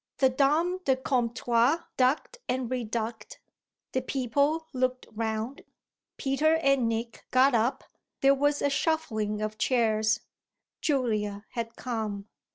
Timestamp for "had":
11.51-11.75